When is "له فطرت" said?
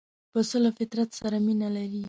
0.63-1.09